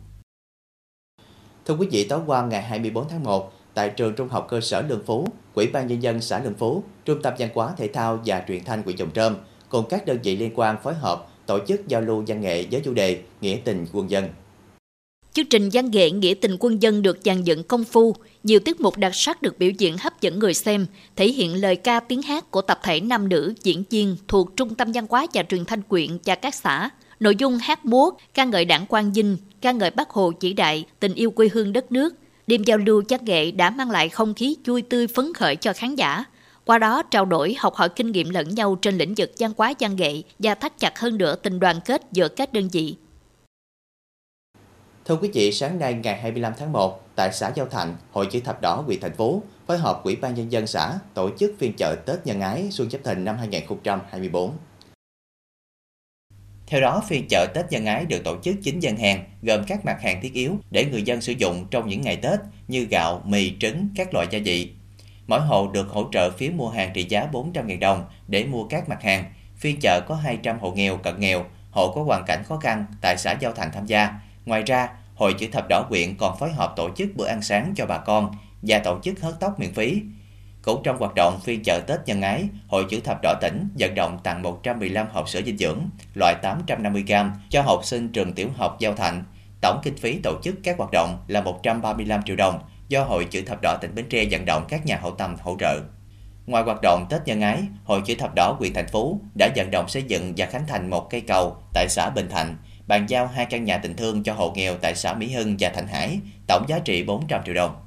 [1.66, 4.82] Thưa quý vị, tối qua ngày 24 tháng 1, tại trường Trung học cơ sở
[4.82, 8.20] Lương Phú, Quỹ ban nhân dân xã Lương Phú, Trung tâm văn hóa thể thao
[8.26, 9.36] và truyền thanh huyện Dòng Trơm
[9.70, 12.82] cùng các đơn vị liên quan phối hợp tổ chức giao lưu văn nghệ với
[12.82, 14.30] chủ đề Nghĩa tình quân dân.
[15.34, 18.82] Chương trình văn nghệ Nghĩa tình quân dân được dàn dựng công phu, nhiều tiết
[18.82, 22.22] mục đặc sắc được biểu diễn hấp dẫn người xem, thể hiện lời ca tiếng
[22.22, 25.66] hát của tập thể nam nữ diễn viên thuộc Trung tâm văn hóa và truyền
[25.66, 26.90] thanh quyện và các xã.
[27.24, 30.86] Nội dung hát múa, ca ngợi đảng Quang Vinh, ca ngợi Bác Hồ chỉ đại,
[31.00, 32.16] tình yêu quê hương đất nước.
[32.48, 35.74] Đêm giao lưu văn nghệ đã mang lại không khí vui tươi phấn khởi cho
[35.74, 36.24] khán giả.
[36.66, 39.74] Qua đó trao đổi, học hỏi kinh nghiệm lẫn nhau trên lĩnh vực văn hóa
[39.80, 42.96] văn nghệ và thắt chặt hơn nữa tình đoàn kết giữa các đơn vị.
[45.06, 48.40] Thưa quý vị, sáng nay ngày 25 tháng 1, tại xã Giao Thạnh, Hội chữ
[48.40, 51.74] thập đỏ huyện thành phố phối hợp Ủy ban nhân dân xã tổ chức phiên
[51.78, 54.52] chợ Tết nhân ái Xuân Giáp Thìn năm 2024.
[56.74, 59.86] Theo đó, phiên chợ Tết dân ái được tổ chức chính dân hàng, gồm các
[59.86, 63.22] mặt hàng thiết yếu để người dân sử dụng trong những ngày Tết như gạo,
[63.26, 64.72] mì, trứng, các loại gia vị.
[65.28, 68.90] Mỗi hộ được hỗ trợ phiếu mua hàng trị giá 400.000 đồng để mua các
[68.90, 69.24] mặt hàng.
[69.58, 73.18] Phiên chợ có 200 hộ nghèo, cận nghèo, hộ có hoàn cảnh khó khăn tại
[73.18, 74.14] xã Giao Thành tham gia.
[74.46, 77.74] Ngoài ra, Hội chữ thập đỏ huyện còn phối hợp tổ chức bữa ăn sáng
[77.76, 78.32] cho bà con
[78.62, 80.02] và tổ chức hớt tóc miễn phí.
[80.64, 83.96] Cũng trong hoạt động phiên chợ Tết nhân ái, Hội chữ thập đỏ tỉnh vận
[83.96, 85.80] động tặng 115 hộp sữa dinh dưỡng
[86.16, 89.24] loại 850g cho học sinh trường tiểu học Giao Thạnh.
[89.62, 93.42] Tổng kinh phí tổ chức các hoạt động là 135 triệu đồng do Hội chữ
[93.42, 95.82] thập đỏ tỉnh Bến Tre vận động các nhà hảo tâm hỗ trợ.
[96.46, 99.72] Ngoài hoạt động Tết nhân ái, Hội chữ thập đỏ huyện thành phố đã vận
[99.72, 103.28] động xây dựng và khánh thành một cây cầu tại xã Bình Thạnh, bàn giao
[103.28, 106.20] hai căn nhà tình thương cho hộ nghèo tại xã Mỹ Hưng và Thành Hải,
[106.48, 107.83] tổng giá trị 400 triệu đồng.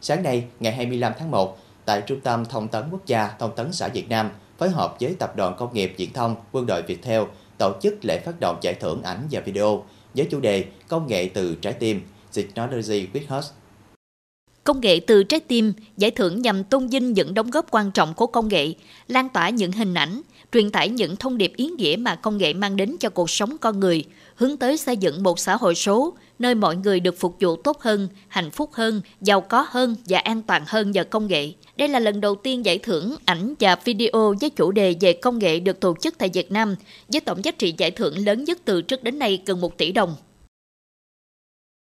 [0.00, 3.72] Sáng nay, ngày 25 tháng 1, tại Trung tâm Thông tấn Quốc gia Thông tấn
[3.72, 6.98] xã Việt Nam phối hợp với Tập đoàn Công nghiệp Viễn thông Quân đội Việt
[7.02, 9.84] Theo tổ chức lễ phát động giải thưởng ảnh và video
[10.14, 12.00] với chủ đề Công nghệ từ trái tim,
[12.34, 13.46] Technology with Heart.
[14.64, 18.14] Công nghệ từ trái tim, giải thưởng nhằm tôn vinh những đóng góp quan trọng
[18.14, 18.74] của công nghệ,
[19.08, 20.20] lan tỏa những hình ảnh,
[20.52, 23.56] truyền tải những thông điệp ý nghĩa mà công nghệ mang đến cho cuộc sống
[23.60, 27.36] con người, hướng tới xây dựng một xã hội số, nơi mọi người được phục
[27.40, 31.26] vụ tốt hơn, hạnh phúc hơn, giàu có hơn và an toàn hơn nhờ công
[31.26, 31.52] nghệ.
[31.76, 35.38] Đây là lần đầu tiên giải thưởng ảnh và video với chủ đề về công
[35.38, 36.74] nghệ được tổ chức tại Việt Nam,
[37.08, 39.92] với tổng giá trị giải thưởng lớn nhất từ trước đến nay gần 1 tỷ
[39.92, 40.14] đồng.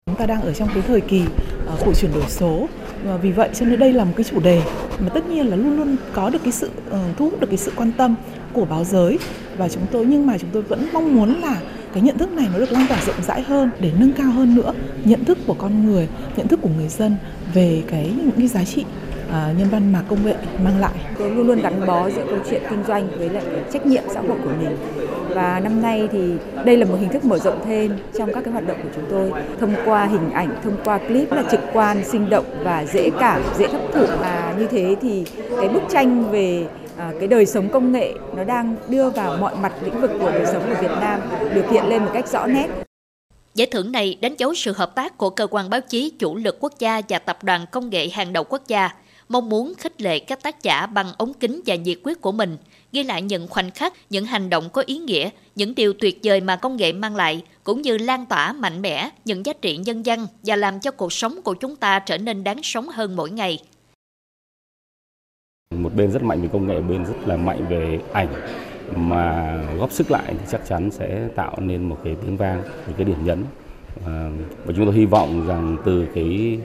[0.05, 1.21] Chúng ta đang ở trong cái thời kỳ
[1.67, 2.67] ờ, của chuyển đổi số
[3.03, 4.61] và vì vậy cho nên đây là một cái chủ đề
[4.99, 7.57] mà tất nhiên là luôn luôn có được cái sự uh, thu hút được cái
[7.57, 8.15] sự quan tâm
[8.53, 9.19] của báo giới.
[9.57, 11.61] Và chúng tôi nhưng mà chúng tôi vẫn mong muốn là
[11.93, 14.55] cái nhận thức này nó được lan tỏa rộng rãi hơn để nâng cao hơn
[14.55, 17.15] nữa nhận thức của con người, nhận thức của người dân
[17.53, 18.85] về cái những cái giá trị
[19.33, 20.93] uh, nhân văn mà công nghệ mang lại.
[21.19, 23.43] Tôi luôn luôn gắn bó giữa câu chuyện kinh doanh với lại
[23.73, 24.77] trách nhiệm xã hội của mình.
[25.29, 26.33] Và năm nay thì
[26.65, 29.05] đây là một hình thức mở rộng thêm trong các cái hoạt động của chúng
[29.09, 33.09] tôi thông qua hình ảnh, thông qua clip là trực quan, sinh động và dễ
[33.19, 35.25] cảm, dễ hấp thụ và như thế thì
[35.59, 36.65] cái bức tranh về
[36.97, 40.31] à, cái đời sống công nghệ nó đang đưa vào mọi mặt lĩnh vực của
[40.31, 41.19] đời sống của Việt Nam
[41.53, 42.67] được hiện lên một cách rõ nét.
[43.55, 46.57] Giải thưởng này đánh dấu sự hợp tác của cơ quan báo chí chủ lực
[46.59, 48.89] quốc gia và tập đoàn công nghệ hàng đầu quốc gia
[49.29, 52.57] mong muốn khích lệ các tác giả bằng ống kính và nhiệt quyết của mình,
[52.91, 56.41] ghi lại những khoảnh khắc, những hành động có ý nghĩa, những điều tuyệt vời
[56.41, 60.05] mà công nghệ mang lại, cũng như lan tỏa mạnh mẽ những giá trị nhân
[60.05, 63.31] dân và làm cho cuộc sống của chúng ta trở nên đáng sống hơn mỗi
[63.31, 63.59] ngày.
[65.75, 68.33] Một bên rất mạnh về công nghệ, bên rất là mạnh về ảnh
[68.95, 72.93] mà góp sức lại thì chắc chắn sẽ tạo nên một cái tiếng vang, một
[72.97, 73.43] cái điểm nhấn.
[74.65, 76.59] Và chúng tôi hy vọng rằng từ cái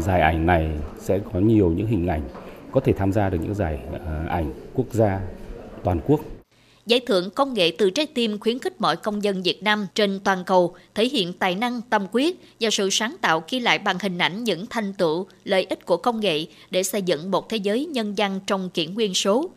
[0.00, 2.22] giải ảnh này sẽ có nhiều những hình ảnh
[2.72, 5.20] có thể tham gia được những giải ờ, ảnh quốc gia
[5.84, 6.20] toàn quốc.
[6.86, 10.20] Giải thưởng công nghệ từ trái tim khuyến khích mọi công dân Việt Nam trên
[10.24, 13.96] toàn cầu thể hiện tài năng, tâm quyết và sự sáng tạo ghi lại bằng
[14.02, 17.56] hình ảnh những thành tựu, lợi ích của công nghệ để xây dựng một thế
[17.56, 19.50] giới nhân dân trong kỷ nguyên số.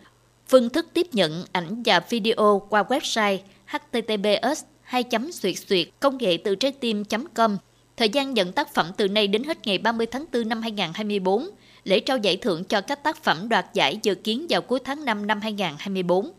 [0.47, 6.37] Phương thức tiếp nhận ảnh và video qua website https 2 xuyệt xuyệt công nghệ
[6.37, 7.57] từ trái tim.com
[7.97, 11.49] Thời gian nhận tác phẩm từ nay đến hết ngày 30 tháng 4 năm 2024.
[11.83, 15.05] Lễ trao giải thưởng cho các tác phẩm đoạt giải dự kiến vào cuối tháng
[15.05, 16.31] 5 năm 2024.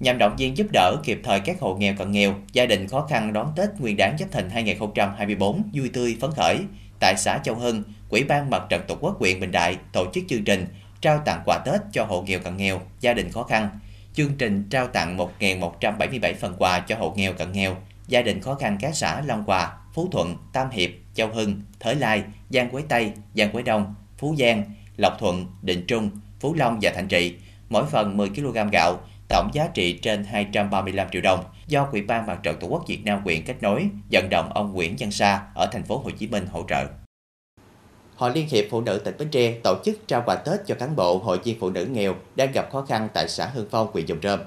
[0.00, 3.06] Nhằm động viên giúp đỡ kịp thời các hộ nghèo cận nghèo, gia đình khó
[3.10, 6.58] khăn đón Tết Nguyên đán Giáp Thìn 2024 vui tươi phấn khởi,
[7.00, 10.24] tại xã Châu Hưng, Quỹ ban Mặt trận Tổ quốc huyện Bình Đại tổ chức
[10.28, 10.66] chương trình
[11.00, 13.68] trao tặng quà Tết cho hộ nghèo cận nghèo, gia đình khó khăn.
[14.14, 17.76] Chương trình trao tặng 1.177 phần quà cho hộ nghèo cận nghèo,
[18.10, 21.94] gia đình khó khăn các xã Long Hòa, Phú Thuận, Tam Hiệp, Châu Hưng, Thới
[21.94, 24.64] Lai, Giang Quế Tây, Giang Quế Đông, Phú Giang,
[24.96, 27.34] Lộc Thuận, Định Trung, Phú Long và Thành Trị,
[27.68, 32.26] mỗi phần 10 kg gạo, tổng giá trị trên 235 triệu đồng do Ủy ban
[32.26, 35.42] Mặt trận Tổ quốc Việt Nam quyện kết nối vận động ông Nguyễn Văn Sa
[35.54, 36.86] ở thành phố Hồ Chí Minh hỗ trợ.
[38.16, 40.96] Hội Liên hiệp Phụ nữ tỉnh Bến Tre tổ chức trao quà Tết cho cán
[40.96, 44.06] bộ hội viên phụ nữ nghèo đang gặp khó khăn tại xã Hương Phong, huyện
[44.06, 44.40] Dòng Trơm.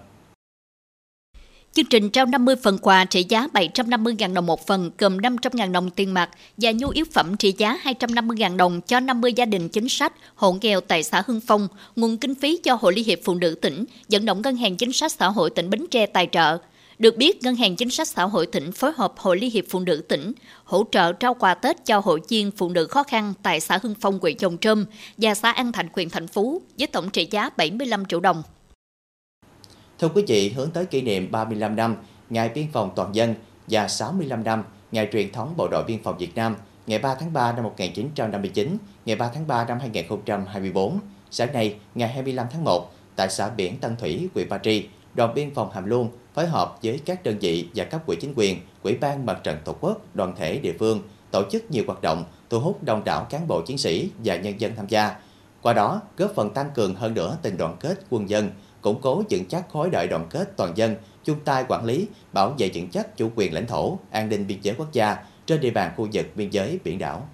[1.75, 5.89] Chương trình trao 50 phần quà trị giá 750.000 đồng một phần, gồm 500.000 đồng
[5.89, 9.89] tiền mặt và nhu yếu phẩm trị giá 250.000 đồng cho 50 gia đình chính
[9.89, 13.36] sách, hộ nghèo tại xã Hưng Phong, nguồn kinh phí cho Hội Liên hiệp Phụ
[13.36, 16.57] nữ tỉnh, vận động Ngân hàng Chính sách Xã hội tỉnh Bến Tre tài trợ.
[16.99, 19.79] Được biết, Ngân hàng Chính sách Xã hội tỉnh phối hợp Hội Liên hiệp Phụ
[19.79, 20.33] nữ tỉnh
[20.63, 23.95] hỗ trợ trao quà Tết cho hội viên phụ nữ khó khăn tại xã Hưng
[24.01, 24.86] Phong, huyện Chồng Trâm
[25.17, 28.43] và xã An Thạnh, huyện Thành Phú với tổng trị giá 75 triệu đồng.
[30.03, 31.95] Thưa quý vị, hướng tới kỷ niệm 35 năm
[32.29, 33.35] Ngày Biên phòng Toàn dân
[33.67, 36.55] và 65 năm Ngày truyền thống Bộ đội Biên phòng Việt Nam
[36.87, 40.99] ngày 3 tháng 3 năm 1959, ngày 3 tháng 3 năm 2024.
[41.31, 45.33] Sáng nay, ngày 25 tháng 1, tại xã biển Tân Thủy, huyện Ba Tri, đoàn
[45.33, 48.59] biên phòng Hàm Luông phối hợp với các đơn vị và cấp quỹ chính quyền,
[48.81, 52.23] quỹ ban mặt trận tổ quốc, đoàn thể địa phương tổ chức nhiều hoạt động
[52.49, 55.15] thu hút đông đảo cán bộ chiến sĩ và nhân dân tham gia.
[55.61, 58.49] Qua đó, góp phần tăng cường hơn nữa tình đoàn kết quân dân,
[58.83, 62.55] củng cố vững chắc khối đại đoàn kết toàn dân, chung tay quản lý, bảo
[62.57, 65.71] vệ vững chắc chủ quyền lãnh thổ, an ninh biên giới quốc gia trên địa
[65.71, 67.27] bàn khu vực biên giới biển đảo.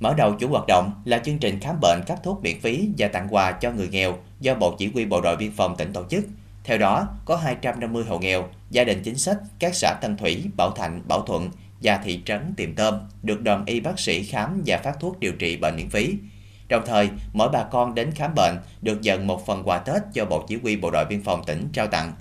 [0.00, 3.08] Mở đầu chủ hoạt động là chương trình khám bệnh cấp thuốc miễn phí và
[3.08, 6.04] tặng quà cho người nghèo do Bộ Chỉ huy Bộ đội Biên phòng tỉnh tổ
[6.10, 6.24] chức.
[6.64, 10.70] Theo đó, có 250 hộ nghèo, gia đình chính sách các xã Tân Thủy, Bảo
[10.70, 11.50] Thạnh, Bảo Thuận
[11.82, 15.32] và thị trấn Tiềm Tôm được đoàn y bác sĩ khám và phát thuốc điều
[15.32, 16.14] trị bệnh miễn phí.
[16.70, 20.24] Đồng thời, mỗi bà con đến khám bệnh được nhận một phần quà Tết do
[20.24, 22.12] Bộ Chỉ huy Bộ đội Biên phòng tỉnh trao tặng.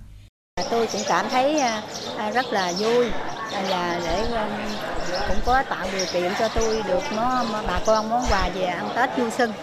[0.69, 1.83] Tôi cũng cảm thấy à,
[2.17, 3.09] à, rất là vui
[3.51, 4.49] và để um,
[5.27, 8.89] cũng có tạo điều kiện cho tôi được nó bà con món quà về ăn
[8.95, 9.53] Tết vui xuân.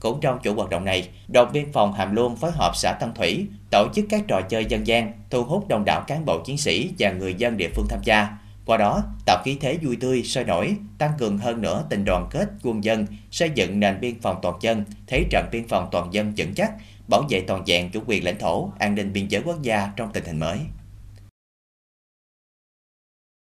[0.00, 3.14] Cũng trong chủ hoạt động này, đồn biên phòng Hàm Luông phối hợp xã Tân
[3.14, 6.58] Thủy tổ chức các trò chơi dân gian, thu hút đông đảo cán bộ chiến
[6.58, 8.28] sĩ và người dân địa phương tham gia.
[8.66, 12.26] Qua đó, tạo khí thế vui tươi, sôi nổi, tăng cường hơn nữa tình đoàn
[12.30, 16.14] kết quân dân, xây dựng nền biên phòng toàn dân, thế trận biên phòng toàn
[16.14, 16.72] dân vững chắc,
[17.08, 20.12] bảo vệ toàn vẹn chủ quyền lãnh thổ, an ninh biên giới quốc gia trong
[20.12, 20.58] tình hình mới.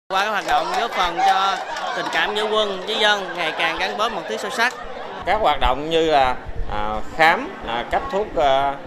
[0.09, 1.57] Qua các hoạt động góp phần cho
[1.97, 4.75] tình cảm giữa quân với dân ngày càng gắn bó một thứ sâu sắc.
[5.27, 6.37] Các hoạt động như là
[6.71, 8.79] à, khám, à, cấp thuốc à,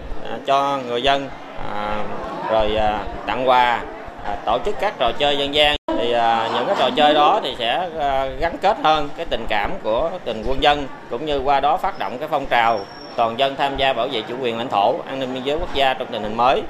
[0.46, 2.04] cho người dân, à,
[2.50, 3.84] rồi à, tặng quà,
[4.24, 7.40] à, tổ chức các trò chơi dân gian thì à, những cái trò chơi đó
[7.44, 11.38] thì sẽ à, gắn kết hơn cái tình cảm của tình quân dân cũng như
[11.38, 12.80] qua đó phát động cái phong trào
[13.16, 15.74] toàn dân tham gia bảo vệ chủ quyền lãnh thổ, an ninh biên giới quốc
[15.74, 16.62] gia trong tình hình mới.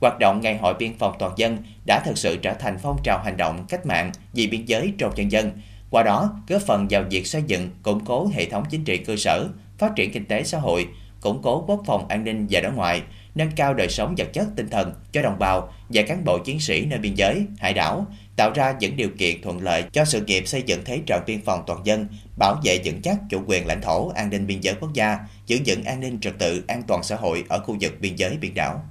[0.00, 3.18] Hoạt động Ngày hội biên phòng toàn dân đã thực sự trở thành phong trào
[3.24, 5.50] hành động cách mạng vì biên giới trong nhân dân,
[5.90, 9.16] qua đó góp phần vào việc xây dựng, củng cố hệ thống chính trị cơ
[9.16, 9.46] sở,
[9.78, 10.86] phát triển kinh tế xã hội,
[11.20, 13.02] củng cố quốc phòng an ninh và đối ngoại,
[13.36, 16.60] nâng cao đời sống vật chất tinh thần cho đồng bào và cán bộ chiến
[16.60, 20.20] sĩ nơi biên giới, hải đảo, tạo ra những điều kiện thuận lợi cho sự
[20.20, 22.06] nghiệp xây dựng thế trận biên phòng toàn dân,
[22.38, 25.58] bảo vệ vững chắc chủ quyền lãnh thổ, an ninh biên giới quốc gia, giữ
[25.66, 28.54] vững an ninh trật tự, an toàn xã hội ở khu vực biên giới biển
[28.54, 28.84] đảo.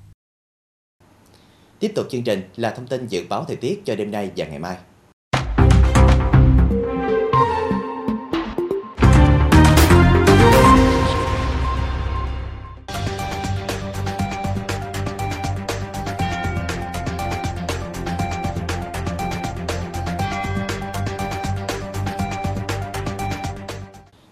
[1.79, 4.45] Tiếp tục chương trình là thông tin dự báo thời tiết cho đêm nay và
[4.45, 4.75] ngày mai.